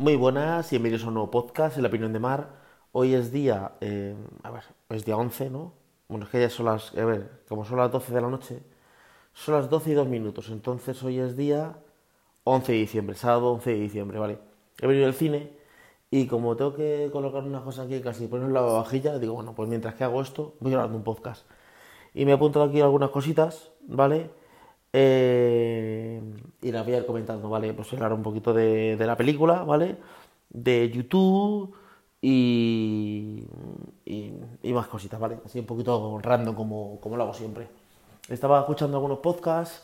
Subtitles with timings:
[0.00, 2.48] Muy buenas y bienvenidos a un nuevo podcast, en la opinión de Mar.
[2.92, 5.74] Hoy es día, eh, a ver, es día 11, ¿no?
[6.08, 8.62] Bueno, es que ya son las, a ver, como son las 12 de la noche,
[9.34, 11.76] son las 12 y 2 minutos, entonces hoy es día
[12.44, 14.38] 11 de diciembre, sábado 11 de diciembre, ¿vale?
[14.80, 15.52] He venido al cine
[16.10, 19.68] y como tengo que colocar una cosa aquí casi poner la vajilla, digo, bueno, pues
[19.68, 21.44] mientras que hago esto, voy grabando un podcast.
[22.14, 24.30] Y me he apuntado aquí algunas cositas, ¿vale?
[24.92, 26.20] Eh,
[26.62, 27.72] y las voy a ir comentando, ¿vale?
[27.74, 29.96] Pues hablar un poquito de, de la película, ¿vale?
[30.50, 31.74] De YouTube
[32.22, 33.46] y,
[34.04, 35.38] y, más cositas, ¿vale?
[35.44, 37.68] Así un poquito random como, como lo hago siempre.
[38.28, 39.82] Estaba escuchando algunos podcasts,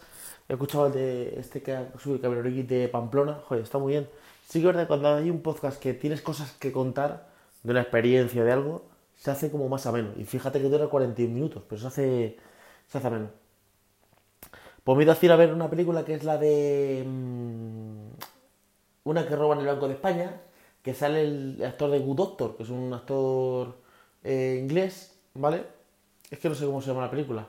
[0.49, 4.09] he escuchado el de este que ha subido el de Pamplona, joder, está muy bien.
[4.49, 7.29] Sí que es verdad cuando hay un podcast que tienes cosas que contar
[7.63, 8.85] de una experiencia, de algo,
[9.17, 10.11] se hace como más ameno.
[10.17, 12.39] Y fíjate que dura 41 minutos, pero se hace,
[12.89, 13.46] se hace ameno.
[14.87, 17.03] Pues me he a ir a ver una película que es la de.
[17.05, 18.07] Mmm,
[19.03, 20.41] una que roba en el Banco de España,
[20.81, 23.79] que sale el actor de Good Doctor, que es un actor
[24.23, 25.65] eh, inglés, ¿vale?
[26.31, 27.49] Es que no sé cómo se llama la película.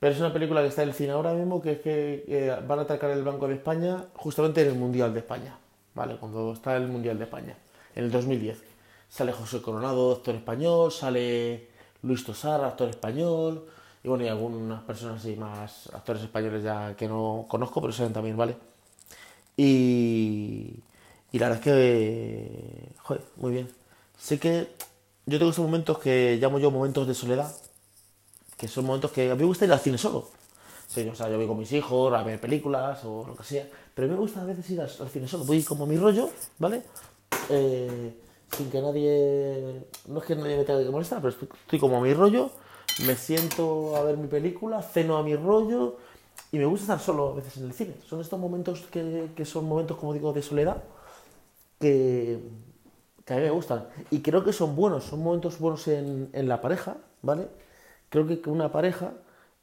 [0.00, 2.58] Pero es una película que está en el cine ahora mismo, que es que eh,
[2.66, 5.56] van a atacar el Banco de España justamente en el Mundial de España,
[5.94, 6.16] ¿vale?
[6.16, 7.56] Cuando está el Mundial de España,
[7.94, 8.60] en el 2010.
[9.08, 11.68] Sale José Coronado, actor español, sale
[12.02, 13.64] Luis Tosar, actor español,
[14.04, 18.12] y bueno, y algunas personas así más, actores españoles ya que no conozco, pero saben
[18.12, 18.54] también, ¿vale?
[19.56, 20.74] Y,
[21.32, 23.70] y la verdad es que, joder, muy bien.
[24.18, 24.68] Sé que
[25.24, 27.50] yo tengo estos momentos que llamo yo momentos de soledad,
[28.58, 30.28] que son momentos que a mí me gusta ir al cine solo.
[30.86, 33.66] Sí, o sea, yo voy con mis hijos a ver películas o lo que sea,
[33.94, 35.44] pero a mí me gusta a veces ir al, al cine solo.
[35.44, 36.82] Voy como mi rollo, ¿vale?
[37.48, 38.20] Eh,
[38.54, 41.96] sin que nadie, no es que nadie me tenga que molestar, pero estoy, estoy como
[41.96, 42.50] a mi rollo
[43.00, 45.96] me siento a ver mi película, ceno a mi rollo
[46.52, 47.94] y me gusta estar solo a veces en el cine.
[48.06, 50.82] Son estos momentos que, que son momentos, como digo, de soledad
[51.80, 52.38] que,
[53.24, 53.88] que, a mí me gustan.
[54.10, 57.48] Y creo que son buenos, son momentos buenos en, en la pareja, ¿vale?
[58.08, 59.12] Creo que una pareja,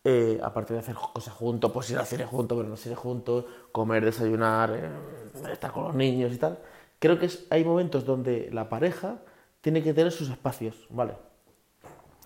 [0.03, 3.45] eh, aparte de hacer cosas juntos, pues ir al cine juntos, ver los cine juntos,
[3.72, 6.59] comer, desayunar, eh, estar con los niños y tal,
[7.00, 9.19] creo que hay momentos donde la pareja
[9.61, 11.13] tiene que tener sus espacios, ¿vale?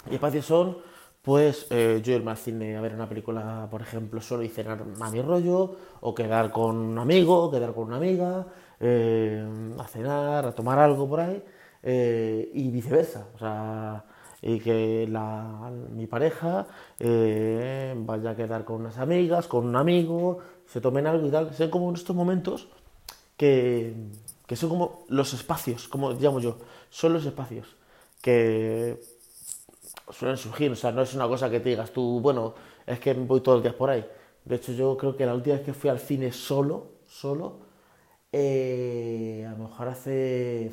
[0.09, 0.77] Y espacios son
[1.25, 4.83] pues eh, yo irme al cine a ver una película, por ejemplo, solo y cenar
[5.01, 8.45] a mi rollo, o quedar con un amigo, o quedar con una amiga,
[8.79, 9.43] eh,
[9.79, 11.43] a cenar, a tomar algo por ahí,
[11.81, 13.27] eh, y viceversa.
[13.33, 14.05] O sea,
[14.39, 16.67] y que la, mi pareja
[16.99, 21.51] vaya a quedar con unas amigas, con un amigo, se tomen algo y tal.
[21.55, 22.67] Son como en estos momentos
[23.35, 23.95] que,
[24.45, 26.57] que son como los espacios, como llamo yo,
[26.91, 27.75] son los espacios
[28.21, 28.99] que
[30.09, 32.53] suelen surgir, o sea, no es una cosa que te digas tú, bueno,
[32.85, 34.05] es que voy todos los días por ahí.
[34.43, 37.59] De hecho, yo creo que la última vez que fui al cine solo, solo,
[38.31, 40.71] eh, a lo mejor hace...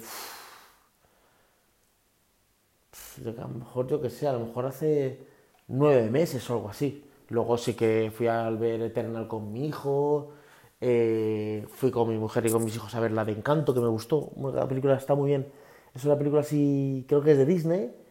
[3.26, 5.26] a lo mejor yo que sé, a lo mejor hace
[5.68, 7.04] nueve meses o algo así.
[7.28, 10.32] Luego sí que fui a ver Eternal con mi hijo,
[10.80, 13.80] eh, fui con mi mujer y con mis hijos a ver la de Encanto, que
[13.80, 14.32] me gustó.
[14.54, 15.50] La película está muy bien.
[15.94, 18.01] Es una película así, creo que es de Disney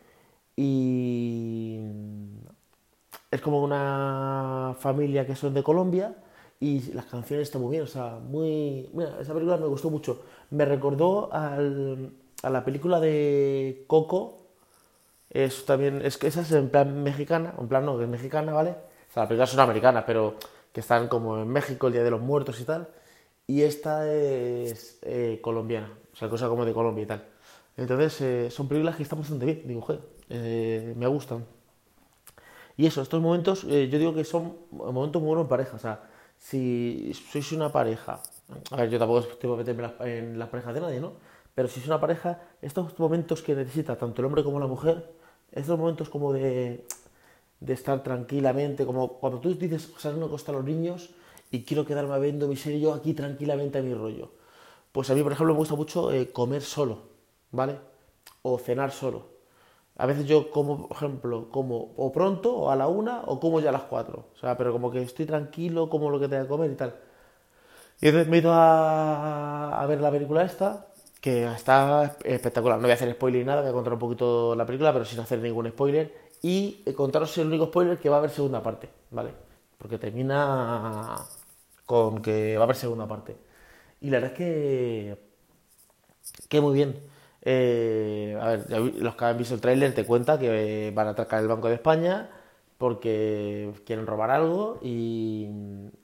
[0.55, 1.79] y
[3.29, 6.15] es como una familia que son de Colombia
[6.59, 8.89] y las canciones están muy bien, o sea, muy...
[9.19, 10.21] Esa película me gustó mucho.
[10.51, 12.11] Me recordó al,
[12.43, 14.37] a la película de Coco,
[15.29, 18.53] es también, es que esa es en plan mexicana, en plan no, que es mexicana,
[18.53, 18.71] ¿vale?
[18.71, 20.35] O sea, las películas son americanas, pero
[20.71, 22.87] que están como en México, el Día de los Muertos y tal.
[23.47, 27.25] Y esta es eh, colombiana, o sea, cosa como de Colombia y tal.
[27.77, 30.01] Entonces, eh, son películas que están bastante bien, digo, joder,
[30.31, 31.45] eh, me gustan.
[32.77, 35.75] Y eso, estos momentos, eh, yo digo que son momentos muy buenos en pareja.
[35.75, 38.21] O sea, si sois una pareja,
[38.71, 41.13] a ver, yo tampoco estoy meterme en las parejas de nadie, ¿no?
[41.53, 45.11] Pero si sois una pareja, estos momentos que necesita tanto el hombre como la mujer,
[45.51, 46.85] estos momentos como de,
[47.59, 51.11] de estar tranquilamente, como cuando tú dices, salen una costa a los niños
[51.51, 54.31] y quiero quedarme viendo mi serie yo aquí tranquilamente a mi rollo.
[54.91, 56.99] Pues a mí, por ejemplo, me gusta mucho eh, comer solo,
[57.51, 57.77] ¿vale?
[58.43, 59.30] O cenar solo.
[60.01, 63.59] A veces yo como, por ejemplo, como o pronto, o a la una, o como
[63.59, 64.25] ya a las cuatro.
[64.33, 66.95] O sea, pero como que estoy tranquilo, como lo que tenga que comer y tal.
[68.01, 70.87] Y entonces me he ido a, ver la película esta,
[71.21, 72.77] que está espectacular.
[72.77, 75.05] No voy a hacer spoiler ni nada, voy a contar un poquito la película, pero
[75.05, 76.11] sin hacer ningún spoiler.
[76.41, 79.31] Y contaros el único spoiler que va a haber segunda parte, ¿vale?
[79.77, 81.15] Porque termina
[81.85, 83.37] con que va a haber segunda parte.
[84.01, 85.17] Y la verdad es que...
[86.49, 86.99] que muy bien.
[87.43, 88.10] Eh,
[88.57, 91.75] los que han visto el tráiler te cuenta que van a atacar el Banco de
[91.75, 92.29] España
[92.77, 95.47] porque quieren robar algo y,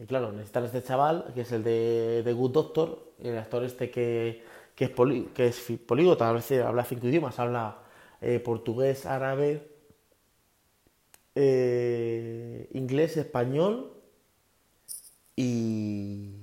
[0.08, 4.44] claro, necesitan este chaval, que es el de, Good Doctor, el actor este que,
[4.78, 5.66] es, poli, que es
[6.22, 7.80] a veces habla cinco idiomas, habla
[8.22, 9.68] eh, portugués, árabe,
[11.34, 13.94] eh, inglés, español
[15.36, 16.36] y,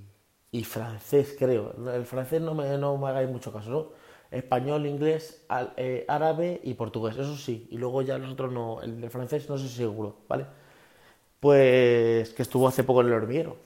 [0.50, 1.74] y francés, creo.
[1.94, 4.03] El francés no me, no me hagáis mucho caso, ¿no?
[4.34, 7.66] Español, inglés, al- eh, árabe y portugués, eso sí.
[7.70, 10.46] Y luego ya los otros no, el de francés no sé seguro, ¿vale?
[11.40, 13.56] Pues que estuvo hace poco en el hormiguero.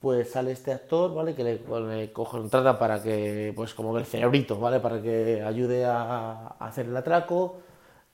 [0.00, 1.34] Pues sale este actor, ¿vale?
[1.34, 1.60] Que le,
[1.96, 4.78] le contrata para que, pues como el cerebrito, ¿vale?
[4.80, 7.60] Para que ayude a, hacer el atraco.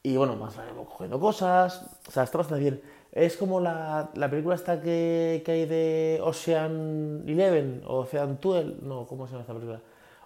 [0.02, 1.84] Y bueno, más vamos cogiendo cosas.
[2.08, 2.82] O sea, está bastante bien.
[3.12, 9.06] Es como la, la película esta que, que hay de Ocean Eleven, Ocean 12, no,
[9.06, 9.80] ¿cómo se llama esta película?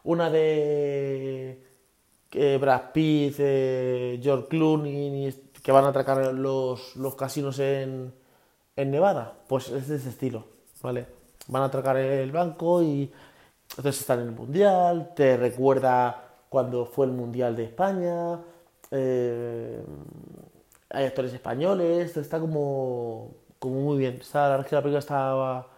[0.05, 1.63] Una de
[2.33, 8.13] eh, Brad Pitt, eh, George Clooney, que van a atracar los, los casinos en,
[8.77, 9.35] en Nevada.
[9.49, 10.47] Pues es de ese estilo,
[10.83, 11.07] ¿vale?
[11.49, 13.13] Van a atracar el banco y
[13.71, 18.41] entonces están en el Mundial, te recuerda cuando fue el Mundial de España,
[18.91, 19.83] eh,
[20.91, 24.17] hay actores españoles, está como, como muy bien.
[24.21, 25.69] Está, la la película estaba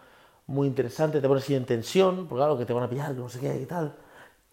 [0.47, 3.29] muy interesante, te pone así en tensión, porque claro, que te van a pillar, no
[3.29, 3.95] sé qué y tal.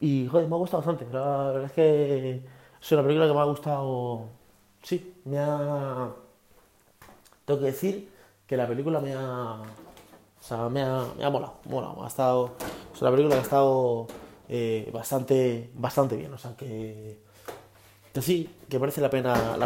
[0.05, 1.11] Y joder, me ha gustado bastante.
[1.11, 2.43] La verdad es que
[2.79, 4.27] es una película que me ha gustado.
[4.83, 6.11] Sí, me ha.
[7.47, 8.11] Tengo que decir
[8.47, 9.62] que la película me ha.
[9.62, 12.05] O sea, me ha, me ha molado, molado.
[12.05, 12.51] Ha estado.
[12.95, 14.06] Es una película que ha estado
[14.51, 16.35] eh, bastante, bastante bien.
[16.35, 17.19] O sea, que.
[18.12, 19.56] Que sí, que merece la pena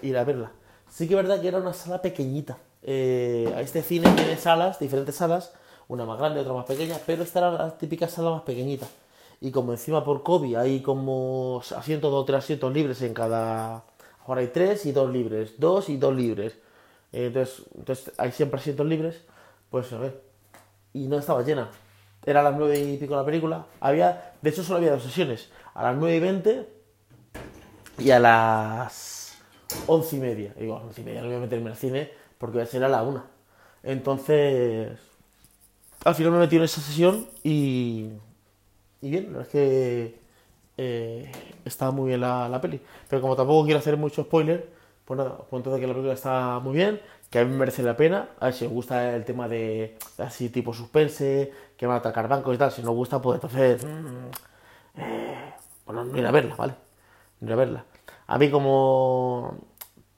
[0.00, 0.52] ir a verla.
[0.88, 2.56] Sí que es verdad que era una sala pequeñita.
[2.82, 5.52] Eh, este cine tiene salas, diferentes salas,
[5.86, 8.86] una más grande, otra más pequeña, pero esta era la típica sala más pequeñita.
[9.40, 13.84] Y como encima por COVID hay como asientos, dos o tres asientos libres en cada...
[14.26, 16.54] Ahora hay tres y dos libres, dos y dos libres.
[17.12, 19.22] Eh, Entonces, entonces hay siempre asientos libres,
[19.70, 20.22] pues a ver.
[20.92, 21.70] Y no estaba llena.
[22.24, 23.66] Era a las nueve y pico la película.
[23.80, 25.48] Había, de hecho solo había dos sesiones.
[25.74, 26.68] A las nueve y veinte
[27.98, 29.36] y a las
[29.86, 30.52] once y media.
[30.58, 32.88] Digo, once y media, no voy a meterme al cine porque voy a ser a
[32.88, 33.26] la una.
[33.82, 34.98] Entonces,
[36.04, 38.10] al final me metí en esa sesión y,
[39.06, 40.20] y bien, la verdad es que
[40.76, 41.32] eh,
[41.64, 42.80] estaba muy bien la, la peli.
[43.08, 44.68] Pero como tampoco quiero hacer mucho spoiler,
[45.04, 47.00] pues nada, os cuento que la película está muy bien,
[47.30, 48.30] que a mí me merece la pena.
[48.40, 52.26] A ver si os gusta el tema de así tipo suspense, que van a atacar
[52.26, 52.72] bancos y tal.
[52.72, 55.54] Si no os gusta, pues entonces, mm, eh,
[55.86, 56.74] bueno, no ir a verla, ¿vale?
[57.40, 57.84] No ir a verla.
[58.26, 59.56] A mí como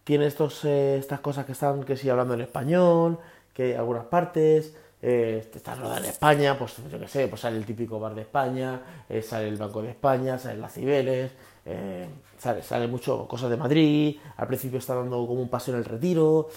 [0.04, 3.18] tiene estos, eh, estas cosas que están, que sí, hablando en español,
[3.52, 7.64] que algunas partes, eh, está rodada en España, pues yo qué sé, pues sale el
[7.64, 11.30] típico bar de España, eh, sale el Banco de España, salen las Cibeles,
[11.64, 15.80] eh, sale, sale mucho cosas de Madrid, al principio está dando como un paseo en
[15.80, 16.48] el retiro,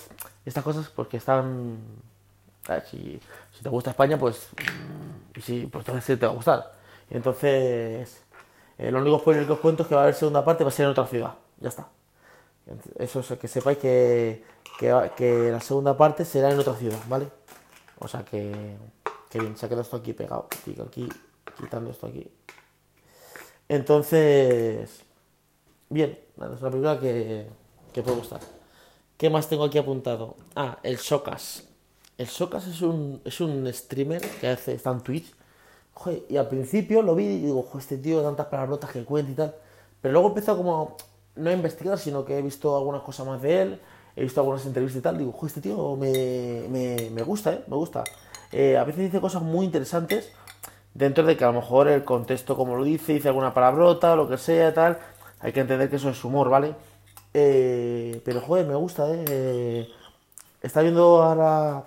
[0.45, 1.77] estas cosas pues que están.
[2.89, 3.19] Si,
[3.51, 6.71] si te gusta España, pues, mm, y sí, pues entonces te va a gustar.
[7.09, 8.23] Entonces,
[8.77, 10.69] eh, lo único spoiler que os cuento es que va a haber segunda parte, va
[10.69, 11.88] a ser en otra ciudad, ya está.
[12.97, 14.43] Eso es que sepáis que,
[14.79, 17.27] que la segunda parte será en otra ciudad, ¿vale?
[18.01, 18.75] O sea que,
[19.30, 20.48] que bien, se ha quedado esto aquí pegado.
[20.59, 21.09] Aquí, aquí,
[21.57, 22.27] quitando esto aquí.
[23.69, 25.03] Entonces,
[25.89, 27.48] bien, es una película que,
[27.94, 28.42] que puede gustar.
[29.18, 30.36] ¿Qué más tengo aquí apuntado?
[30.56, 31.63] Ah, el Shocas.
[32.18, 35.31] El Shocas es un, es un streamer que hace, está en Twitch.
[35.94, 39.31] Joder, y al principio lo vi y digo, "Jo, este tío, tantas palabrotas que cuenta
[39.31, 39.55] y tal.
[40.01, 40.98] Pero luego empezó como,
[41.36, 43.81] no a investigar, sino que he visto algunas cosas más de él,
[44.15, 45.18] he visto algunas entrevistas y tal.
[45.18, 47.63] Digo, "Jo, este tío me, me, me gusta, ¿eh?
[47.68, 48.03] Me gusta.
[48.51, 50.32] Eh, a veces dice cosas muy interesantes,
[50.94, 54.27] dentro de que a lo mejor el contexto, como lo dice, dice alguna palabrota lo
[54.30, 54.98] que sea, tal.
[55.39, 56.75] Hay que entender que eso es humor, ¿vale?
[57.34, 59.25] Eh, pero joder, me gusta, ¿eh?
[59.30, 59.89] Eh,
[60.62, 61.86] Está viendo ahora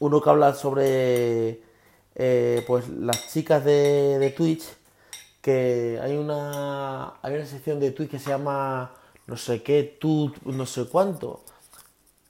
[0.00, 1.60] uno que habla sobre
[2.66, 4.64] pues las chicas de Twitch
[5.42, 8.92] que hay una hay una sección de Twitch que se llama
[9.26, 11.42] no sé qué tú no sé cuánto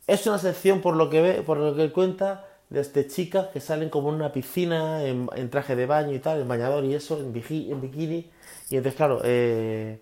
[0.07, 3.49] es una sección por lo que ve por lo que él cuenta de este chicas
[3.49, 6.95] que salen como en una piscina en, traje de baño y tal en bañador y
[6.95, 8.31] eso en bikini
[8.71, 9.99] y entonces claro eh,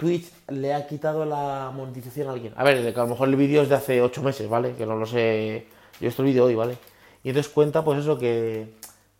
[0.00, 2.54] Twitch le ha quitado la monetización a alguien.
[2.56, 4.74] A ver, que a lo mejor el vídeo es de hace 8 meses, ¿vale?
[4.74, 5.66] Que no lo sé.
[6.00, 6.78] Yo estoy el vídeo hoy, ¿vale?
[7.22, 8.72] Y entonces cuenta, pues eso, que,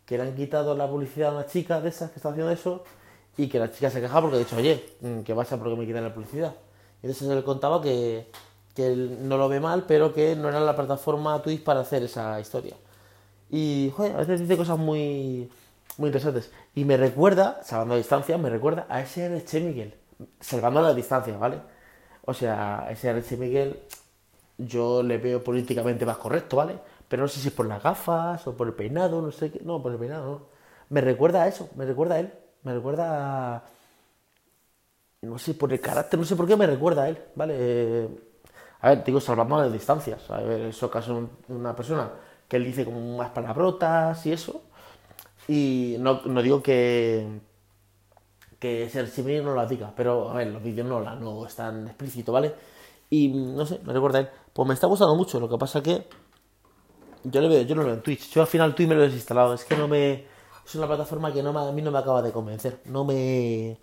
[0.07, 2.83] que le han quitado la publicidad a una chica de esas que está haciendo eso
[3.37, 5.85] y que la chica se queja porque ha dicho, oye, mm, ¿qué pasa porque me
[5.85, 6.55] quitan la publicidad?
[7.03, 8.31] Y entonces él contaba que,
[8.75, 12.03] que él no lo ve mal, pero que no era la plataforma Twitch para hacer
[12.03, 12.77] esa historia.
[13.51, 15.51] Y, joder, a veces dice cosas muy,
[15.99, 16.51] muy interesantes.
[16.75, 19.95] Y me recuerda, salvando la distancia, me recuerda a ese Che Miguel.
[20.41, 21.61] Salvando la distancia, ¿vale?
[22.25, 23.81] O sea, ese Che Miguel
[24.59, 26.79] yo le veo políticamente más correcto, ¿vale?
[27.09, 29.61] Pero no sé si es por las gafas o por el peinado, no sé qué.
[29.65, 30.43] No, por el peinado no.
[30.91, 32.33] Me recuerda a eso, me recuerda a él.
[32.63, 33.65] Me recuerda a...
[35.23, 38.09] No sé, por el carácter, no sé por qué me recuerda a él, ¿vale?
[38.81, 40.31] a ver, digo, salvamos las distancias.
[40.31, 42.11] A ver, eso caso una persona
[42.49, 44.63] que él dice como más palabrotas y eso.
[45.49, 47.41] Y no, no digo que,
[48.59, 51.89] que ser similar no lo diga, pero a ver, los vídeos no, la, no están
[51.89, 52.55] explícito, ¿vale?
[53.11, 54.31] Y no sé, me recuerda él.
[54.53, 56.07] Pues me está gustando mucho, lo que pasa que
[57.25, 58.31] yo, le veo, yo no lo veo en Twitch.
[58.31, 59.55] Yo al final Twitch me lo he desinstalado.
[59.55, 60.25] Es que no me.
[60.65, 62.81] Es una plataforma que no a mí no me acaba de convencer.
[62.87, 63.79] No me.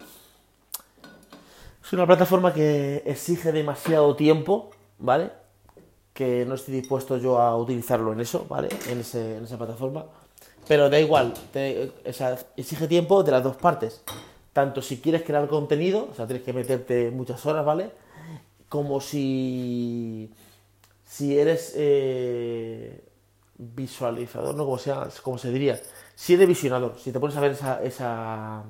[1.87, 5.31] Es una plataforma que exige demasiado tiempo, ¿vale?
[6.13, 8.67] Que no estoy dispuesto yo a utilizarlo en eso, ¿vale?
[8.89, 10.03] En, ese, en esa plataforma.
[10.67, 11.33] Pero da igual,
[12.57, 14.01] exige tiempo de las dos partes.
[14.51, 17.91] Tanto si quieres crear contenido, o sea, tienes que meterte muchas horas, ¿vale?
[18.67, 20.29] Como si.
[21.05, 21.71] Si eres.
[21.77, 23.01] Eh,
[23.59, 24.65] visualizador, ¿no?
[24.65, 25.79] Como, sea, como se diría.
[26.15, 28.63] Si eres visionador, si te pones a ver esa, esa,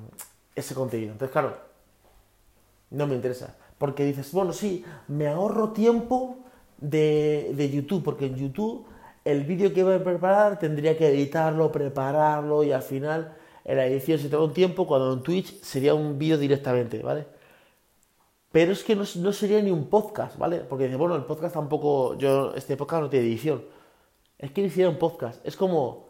[0.54, 1.10] ese contenido.
[1.10, 1.67] Entonces, claro,
[2.90, 3.56] no me interesa.
[3.78, 6.38] Porque dices, bueno, sí, me ahorro tiempo
[6.78, 8.86] de, de YouTube, porque en YouTube
[9.24, 13.86] el vídeo que voy a preparar tendría que editarlo, prepararlo y al final en la
[13.86, 17.26] edición se toma un tiempo, cuando en Twitch sería un vídeo directamente, ¿vale?
[18.50, 20.60] Pero es que no, no, sería ni un podcast, ¿vale?
[20.60, 23.62] Porque dice, bueno, el podcast tampoco, yo, este podcast no tiene edición
[24.38, 25.44] es que hiciera un podcast.
[25.46, 26.08] Es como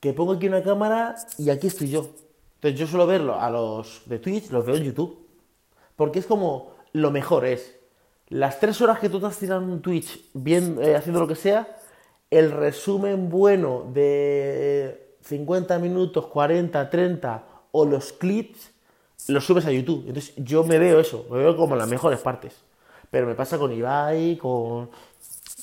[0.00, 2.10] que pongo aquí una cámara y aquí estoy yo.
[2.56, 5.21] Entonces yo suelo verlo a los de Twitch, los veo en YouTube.
[5.96, 7.78] Porque es como lo mejor es
[8.28, 11.76] las tres horas que tú estás tirando en Twitch bien, eh, haciendo lo que sea,
[12.30, 18.70] el resumen bueno de 50 minutos, 40, 30 o los clips,
[19.28, 20.04] los subes a YouTube.
[20.06, 22.56] Entonces yo me veo eso, me veo como las mejores partes.
[23.10, 24.88] Pero me pasa con Ibai, con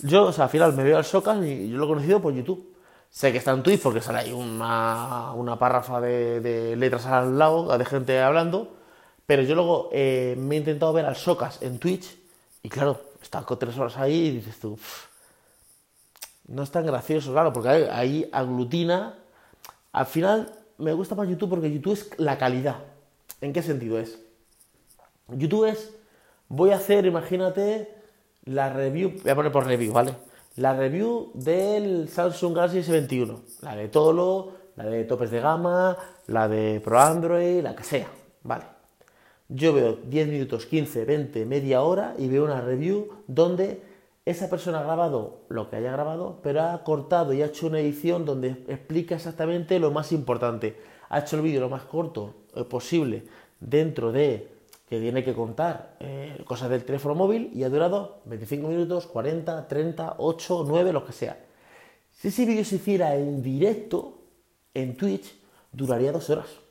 [0.03, 2.33] yo, o sea, al final me veo al Socas y yo lo he conocido por
[2.33, 2.75] YouTube.
[3.09, 7.75] Sé que está en Twitch porque sale ahí una, una párrafa de, letras al lado,
[7.77, 8.75] de gente hablando,
[9.29, 12.17] pero yo luego eh, me he intentado ver al Socas en Twitch
[12.63, 14.75] y claro, está con tres horas ahí y dices tú,
[16.47, 19.19] no es tan gracioso, claro, porque ahí, aglutina.
[19.91, 22.77] Al final me gusta más YouTube porque YouTube es la calidad.
[23.39, 24.17] ¿En qué sentido es?
[25.27, 25.93] YouTube es,
[26.47, 27.87] voy a hacer, imagínate,
[28.45, 30.15] la review, voy a poner por review, ¿vale?
[30.55, 35.95] La review del Samsung Galaxy S21, la de Tolo, la de topes de gama,
[36.25, 38.07] la de Pro Android, la que sea,
[38.41, 38.78] ¿vale?
[39.51, 43.81] Yo veo 10 minutos, 15, 20, media hora y veo una review donde
[44.23, 47.79] esa persona ha grabado lo que haya grabado, pero ha cortado y ha hecho una
[47.79, 50.77] edición donde explica exactamente lo más importante.
[51.09, 53.23] Ha hecho el vídeo lo más corto eh, posible
[53.59, 54.51] dentro de
[54.87, 59.67] que tiene que contar eh, cosas del teléfono móvil y ha durado 25 minutos, 40,
[59.67, 61.43] 30, 8, 9, lo que sea.
[62.11, 64.19] Si ese vídeo se hiciera en directo,
[64.75, 65.33] en Twitch,
[65.71, 66.68] duraría dos horas.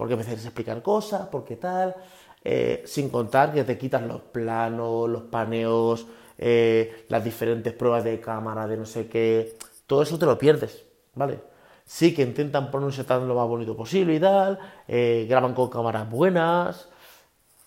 [0.00, 1.94] Porque empezáis a explicar cosas, porque tal,
[2.42, 6.06] eh, sin contar que te quitas los planos, los paneos,
[6.38, 10.86] eh, las diferentes pruebas de cámara, de no sé qué, todo eso te lo pierdes,
[11.14, 11.50] ¿vale?
[11.90, 16.08] sí que intentan ponerse tan lo más bonito posible y tal, eh, graban con cámaras
[16.08, 16.88] buenas,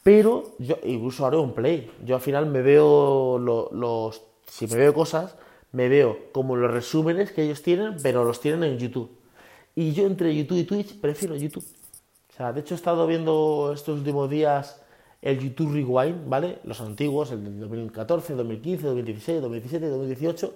[0.02, 1.92] pero yo incluso haré un play.
[2.06, 5.36] Yo al final me veo los, si me veo cosas,
[5.74, 9.12] me veo como los resúmenes que ellos tienen, pero los tienen en YouTube.
[9.76, 11.66] Y yo entre YouTube y Twitch prefiero YouTube.
[12.34, 14.82] O sea, de hecho he estado viendo estos últimos días
[15.22, 16.60] el YouTube Rewind, ¿vale?
[16.64, 20.54] Los antiguos, el de 2014, 2015, 2016, 2017, 2018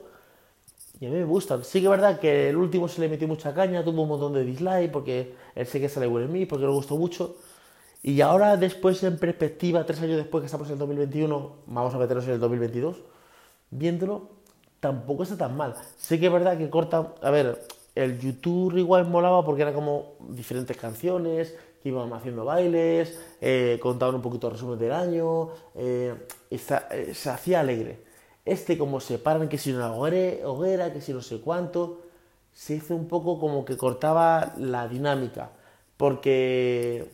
[0.99, 1.63] y a mí me gustan.
[1.63, 4.33] Sí que es verdad que el último se le metió mucha caña, tuvo un montón
[4.33, 7.35] de dislike porque él sé que sale en mí, porque le gustó mucho.
[8.01, 11.97] Y ahora, después, en perspectiva, tres años después que estamos en el 2021, vamos a
[11.97, 12.97] meternos en el 2022,
[13.71, 14.29] viéndolo,
[14.79, 15.75] tampoco está tan mal.
[15.97, 17.13] Sí que es verdad que corta.
[17.21, 17.59] A ver,
[17.95, 21.55] el YouTube igual molaba porque era como diferentes canciones,
[21.87, 26.15] iban haciendo bailes, eh, contaban un poquito el resumen del año, eh,
[26.49, 28.01] eh, se hacía alegre.
[28.45, 32.01] Este como se paran, que si una hoguera, que si no sé cuánto,
[32.53, 35.51] se hizo un poco como que cortaba la dinámica.
[35.97, 37.11] Porque,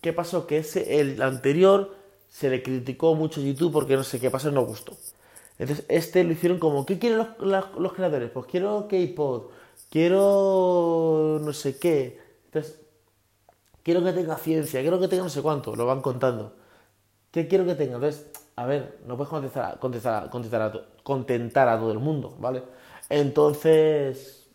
[0.00, 0.46] ¿qué pasó?
[0.46, 1.94] Que ese, el anterior
[2.28, 4.96] se le criticó mucho a YouTube porque no sé qué pasó, no gustó.
[5.58, 7.28] Entonces, este lo hicieron como, ¿qué quieren los,
[7.78, 8.30] los creadores?
[8.30, 9.50] Pues quiero K-Pod,
[9.90, 12.20] quiero no sé qué.
[12.46, 12.80] Entonces,
[13.88, 16.52] quiero que tenga ciencia, quiero que tenga no sé cuánto, lo van contando.
[17.30, 17.94] ¿Qué quiero que tenga?
[17.94, 22.64] Entonces, a ver, no puedes contestar, contestar, contestar a, contentar a todo el mundo, ¿vale?
[23.08, 24.46] Entonces,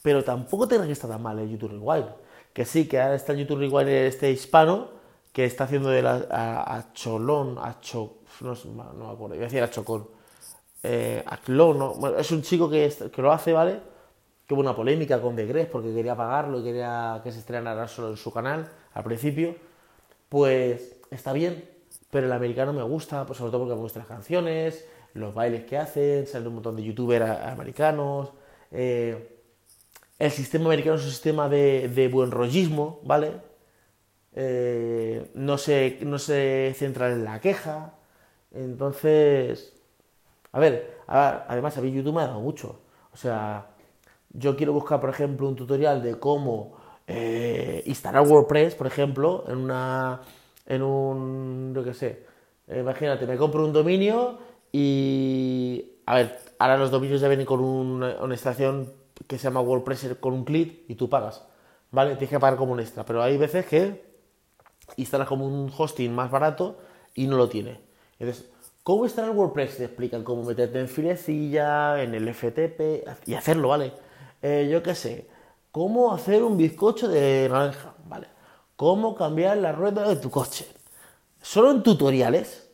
[0.00, 2.06] pero tampoco tiene que estar tan mal el YouTube Rewind.
[2.52, 4.90] Que sí, que ahora está el YouTube Rewind este hispano,
[5.32, 9.48] que está haciendo de la, a, Cholón, a Cho, no, no, me acuerdo, iba a
[9.48, 10.06] decir a Chocón,
[10.84, 13.93] eh, a Clon, bueno, es un chico que, que lo hace, ¿vale?
[14.46, 18.10] Que hubo una polémica con The porque quería pagarlo y quería que se estrenara solo
[18.10, 19.56] en su canal al principio,
[20.28, 21.64] pues está bien,
[22.10, 25.78] pero el americano me gusta, pues sobre todo porque me las canciones, los bailes que
[25.78, 28.30] hacen, salen un montón de youtubers americanos,
[28.70, 29.30] eh,
[30.18, 33.32] el sistema americano es un sistema de, de buen rollismo, ¿vale?
[34.34, 37.94] Eh, no, se, no se centra en la queja.
[38.52, 39.74] Entonces,
[40.52, 42.80] a ver, además a mí YouTube me ha dado mucho.
[43.12, 43.66] O sea,
[44.34, 46.76] yo quiero buscar, por ejemplo, un tutorial de cómo
[47.06, 50.20] eh, instalar WordPress, por ejemplo, en una,
[50.66, 52.26] en un, yo qué sé,
[52.68, 54.38] imagínate, me compro un dominio
[54.72, 58.92] y, a ver, ahora los dominios ya vienen con una, una instalación
[59.26, 61.44] que se llama WordPress con un clic y tú pagas,
[61.92, 62.16] ¿vale?
[62.16, 64.02] Tienes que pagar como un extra, pero hay veces que
[64.96, 66.78] instalas como un hosting más barato
[67.14, 67.80] y no lo tiene.
[68.18, 68.50] Entonces,
[68.82, 69.76] ¿cómo instalar WordPress?
[69.76, 73.92] Te explican cómo meterte en filecilla, en el FTP y hacerlo, ¿vale?
[74.46, 75.26] Eh, yo qué sé,
[75.72, 78.26] cómo hacer un bizcocho de naranja, ¿vale?
[78.76, 80.66] Cómo cambiar la rueda de tu coche.
[81.40, 82.68] Solo en tutoriales,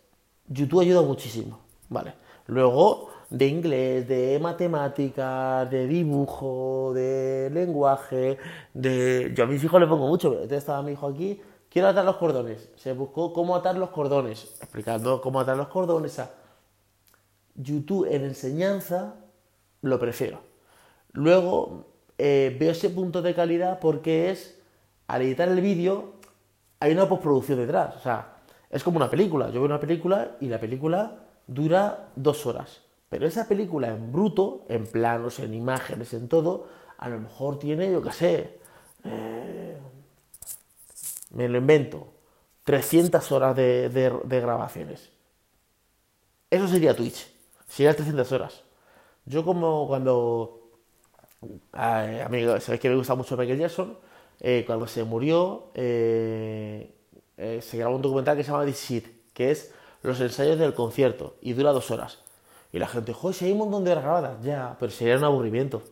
[0.49, 2.15] YouTube ayuda muchísimo, ¿vale?
[2.49, 8.39] Luego, de inglés, de matemáticas, de dibujo, de lenguaje,
[8.75, 9.33] de...
[9.37, 12.17] Yo a mis hijos les pongo mucho, entonces estaba mi hijo aquí Quiero atar los
[12.17, 12.69] cordones.
[12.75, 16.33] Se buscó cómo atar los cordones, explicando cómo atar los cordones a
[17.55, 19.15] YouTube en enseñanza,
[19.83, 20.50] lo prefiero.
[21.13, 21.87] Luego
[22.19, 24.59] eh, veo ese punto de calidad porque es,
[25.07, 26.15] al editar el vídeo,
[26.79, 27.97] hay una postproducción detrás.
[27.97, 28.37] O sea,
[28.71, 29.47] es como una película.
[29.47, 32.83] Yo veo una película y la película dura dos horas.
[33.09, 37.91] Pero esa película en bruto, en planos, en imágenes, en todo, a lo mejor tiene,
[37.91, 38.61] yo qué sé,
[39.05, 39.77] eh,
[41.31, 42.13] me lo invento,
[42.65, 43.91] 300 horas de,
[44.29, 45.11] grabaciones.
[46.51, 47.29] Eso sería Twitch,
[47.69, 48.63] sería 300 horas.
[49.25, 50.60] Yo como cuando,
[51.43, 53.99] eh, amigo, sabéis que me gusta mucho Michael Jackson,
[54.41, 56.95] eh, cuando se murió, eh,
[57.37, 61.37] se grabó un documental que se llama This Shit, que es los ensayos del concierto,
[61.41, 62.19] y dura dos horas.
[62.73, 65.25] Y la gente, joder, si hay un montón de horas grabadas, ya, pero sería un
[65.25, 65.83] aburrimiento.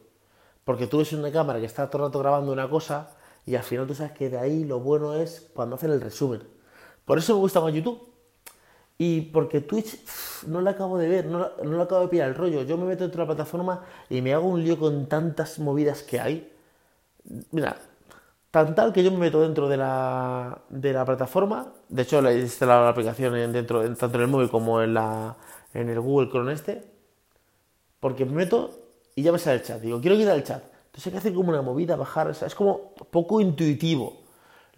[0.64, 3.62] Porque tú ves una cámara que está todo el rato grabando una cosa y al
[3.62, 6.42] final tú sabes que de ahí lo bueno es cuando hacen el resumen.
[7.07, 8.08] Por eso me gusta más YouTube.
[8.98, 9.96] Y porque Twitch
[10.48, 12.62] no lo acabo de ver, no, no lo acabo de pillar el rollo.
[12.64, 16.18] Yo me meto de la plataforma y me hago un lío con tantas movidas que
[16.18, 16.52] hay.
[17.52, 17.76] Mira,
[18.50, 21.72] tan tal que yo me meto dentro de la, de la plataforma.
[21.88, 25.37] De hecho, he instalado la aplicación dentro, tanto en el móvil como en, la,
[25.74, 26.84] en el Google Chrome este.
[28.00, 28.70] Porque me meto
[29.14, 29.80] y ya me sale el chat.
[29.80, 30.62] Digo, quiero quitar el chat.
[30.87, 34.17] Entonces hay que hacer como una movida, bajar, es como poco intuitivo.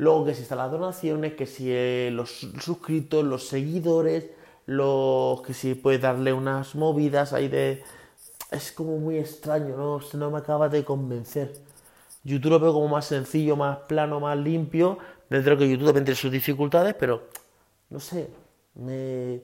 [0.01, 4.31] Luego que si están las donaciones, que si eh, los suscritos, los seguidores,
[4.65, 7.83] los que si puedes darle unas movidas ahí de...
[8.51, 11.53] Es como muy extraño, no, no me acaba de convencer.
[12.25, 14.97] YouTube lo veo como más sencillo, más plano, más limpio.
[15.29, 17.25] Dentro de que YouTube tiene sus dificultades, pero
[17.91, 18.31] no sé,
[18.77, 19.43] me,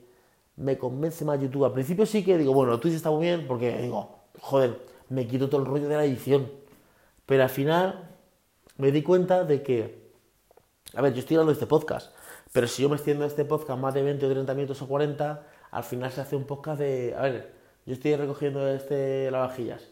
[0.55, 1.65] me convence más YouTube.
[1.65, 4.09] Al principio sí que digo, bueno, Twitch está muy bien porque digo,
[4.41, 6.49] joder, me quito todo el rollo de la edición.
[7.27, 8.09] Pero al final
[8.77, 10.06] me di cuenta de que,
[10.97, 12.11] a ver, yo estoy hablando de este podcast,
[12.51, 15.43] pero si yo me extiendo este podcast más de 20 o 30 minutos o 40,
[15.69, 17.53] al final se hace un podcast de, a ver,
[17.85, 19.83] yo estoy recogiendo este lavavajillas.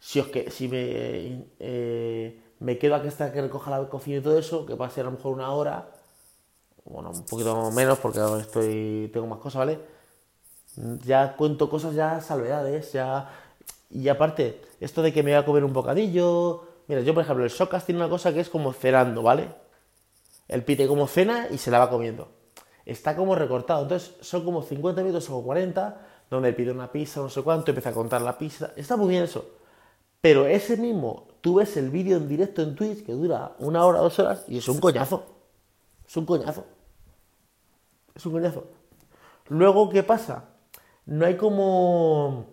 [0.00, 4.20] Si, os que, si me, eh, me quedo aquí hasta que recoja la cocina y
[4.22, 5.90] todo eso, que pase a lo mejor una hora,
[6.86, 9.78] bueno, un poquito menos porque estoy, tengo más cosas, ¿vale?
[11.04, 13.30] Ya cuento cosas ya salvedades, ya
[13.90, 16.64] y aparte, esto de que me voy a comer un bocadillo.
[16.88, 19.65] Mira, yo por ejemplo, el Socas tiene una cosa que es como cenando, ¿vale?
[20.48, 22.28] El pite como cena y se la va comiendo.
[22.84, 23.82] Está como recortado.
[23.82, 27.90] Entonces son como 50 minutos o 40, donde pide una pizza, no sé cuánto, empieza
[27.90, 28.72] a contar la pizza.
[28.76, 29.50] Está muy bien eso.
[30.20, 34.00] Pero ese mismo, tú ves el vídeo en directo en Twitch que dura una hora,
[34.00, 35.24] dos horas y es un coñazo.
[36.06, 36.64] Es un coñazo.
[38.14, 38.64] Es un coñazo.
[39.48, 40.44] Luego, ¿qué pasa?
[41.06, 42.46] No hay como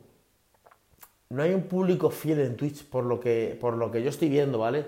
[1.33, 4.29] no hay un público fiel en Twitch por lo que, por lo que yo estoy
[4.29, 4.85] viendo, ¿vale?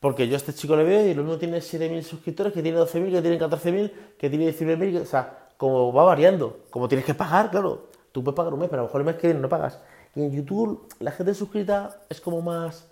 [0.00, 2.78] Porque yo a este chico le veo y lo mismo tiene 7.000 suscriptores, que tiene
[2.78, 7.14] 12.000, que tiene 14.000, que tiene 19.000, o sea, como va variando, como tienes que
[7.14, 9.40] pagar, claro, tú puedes pagar un mes, pero a lo mejor el mes que viene
[9.40, 9.78] no pagas.
[10.14, 12.86] Y en YouTube la gente suscrita es como más,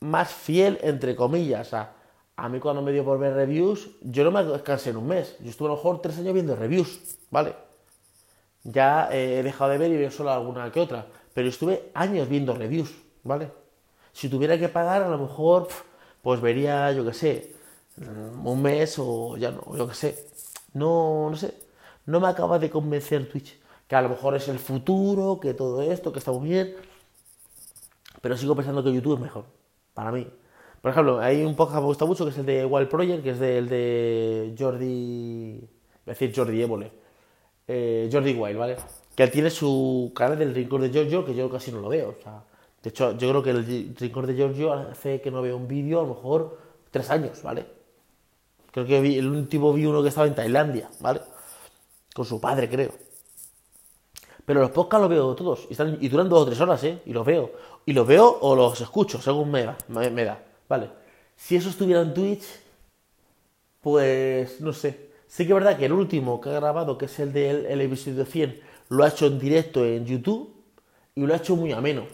[0.00, 1.92] más fiel, entre comillas, o sea,
[2.36, 5.36] a mí cuando me dio por ver reviews, yo no me descansé en un mes,
[5.40, 7.54] yo estuve a lo mejor tres años viendo reviews, ¿vale?
[8.64, 11.06] ya he dejado de ver y veo solo alguna que otra.
[11.34, 12.92] Pero estuve años viendo reviews,
[13.22, 13.50] ¿vale?
[14.18, 15.68] Si tuviera que pagar, a lo mejor,
[16.22, 17.52] pues vería, yo qué sé,
[18.42, 20.26] un mes o ya no, yo qué sé.
[20.72, 21.54] No, no sé.
[22.04, 23.60] No me acaba de convencer Twitch.
[23.86, 26.74] Que a lo mejor es el futuro, que todo esto, que está muy bien.
[28.20, 29.44] Pero sigo pensando que YouTube es mejor.
[29.94, 30.26] Para mí.
[30.82, 33.22] Por ejemplo, hay un podcast que me gusta mucho que es el de Wild Project,
[33.22, 35.60] que es el de Jordi.
[35.60, 35.68] Voy
[36.06, 36.90] a decir Jordi Évole.
[37.68, 38.76] Eh, Jordi Wild, ¿vale?
[39.14, 42.16] Que él tiene su canal del Rincón de Giorgio, que yo casi no lo veo.
[42.18, 42.42] O sea,
[42.82, 46.00] de hecho, yo creo que el Rincón de Giorgio hace que no veo un vídeo
[46.00, 46.58] a lo mejor
[46.90, 47.66] tres años, ¿vale?
[48.70, 51.20] Creo que el último vi uno que estaba en Tailandia, ¿vale?
[52.14, 52.92] Con su padre, creo.
[54.44, 57.02] Pero los podcasts los veo todos y, están, y duran dos o tres horas, ¿eh?
[57.04, 57.52] Y los veo.
[57.84, 60.88] Y los veo o los escucho, según me me, da, ¿vale?
[61.36, 62.44] Si eso estuviera en Twitch,
[63.80, 65.10] pues no sé.
[65.26, 67.80] Sí que es verdad que el último que he grabado, que es el del el
[67.80, 68.60] episodio 100,
[68.90, 70.54] lo ha hecho en directo en YouTube
[71.14, 72.06] y lo ha hecho muy ameno.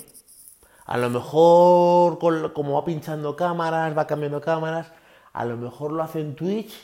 [0.87, 2.19] A lo mejor,
[2.53, 4.93] como va pinchando cámaras, va cambiando cámaras,
[5.33, 6.75] a lo mejor lo hace en Twitch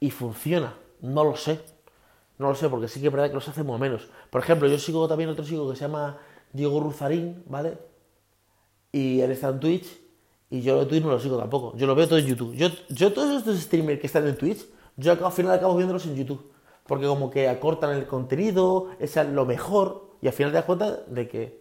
[0.00, 0.74] y funciona.
[1.00, 1.60] No lo sé.
[2.38, 4.08] No lo sé, porque sí que es verdad que los hace muy menos.
[4.30, 6.18] Por ejemplo, yo sigo también otro chico que se llama
[6.52, 7.78] Diego Ruzarín, ¿vale?
[8.92, 9.98] Y él está en Twitch
[10.50, 11.76] y yo de Twitch no lo sigo tampoco.
[11.76, 12.54] Yo lo veo todo en YouTube.
[12.54, 14.64] Yo, yo todos estos streamers que están en Twitch,
[14.96, 16.52] yo al final acabo viéndolos en YouTube.
[16.86, 20.08] Porque como que acortan el contenido, es lo mejor.
[20.22, 21.57] Y al final te das cuenta de que,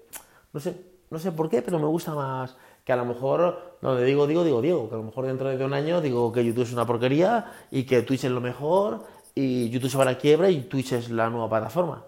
[0.57, 0.75] no sé,
[1.11, 4.43] no sé por qué, pero me gusta más que a lo mejor, donde digo, digo,
[4.43, 6.87] digo, digo, que a lo mejor dentro de un año digo que YouTube es una
[6.87, 9.03] porquería y que Twitch es lo mejor
[9.35, 12.05] y YouTube se va a la quiebra y Twitch es la nueva plataforma.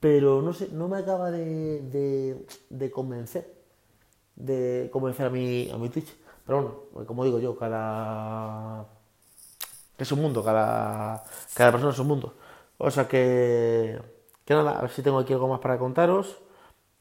[0.00, 3.52] Pero no sé, no me acaba de, de, convencer,
[4.34, 6.16] de convencer a mi, a mi Twitch.
[6.46, 8.86] Pero bueno, como digo yo, cada...
[9.98, 12.34] Es un mundo, cada, cada persona es un mundo.
[12.78, 14.00] O sea que,
[14.46, 16.38] que nada, a ver si tengo aquí algo más para contaros.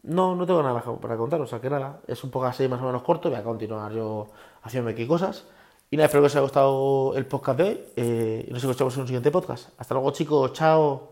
[0.04, 2.82] No, no tengo nada para contaros, o sea que nada, es un poco así más
[2.82, 4.30] o menos corto, voy a continuar yo
[4.64, 5.46] haciendo aquí cosas.
[5.92, 8.96] Y nada, espero que os haya gustado el podcast de hoy eh, y nos escuchamos
[8.96, 9.70] en un siguiente podcast.
[9.78, 11.11] Hasta luego chicos, chao.